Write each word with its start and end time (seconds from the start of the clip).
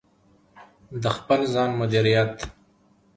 د 1.01 1.03
خپل 1.17 1.39
ځان 1.53 1.69
مدیریت: 1.81 2.33